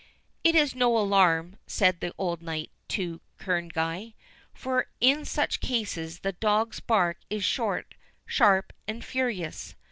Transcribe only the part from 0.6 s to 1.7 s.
no alarm,"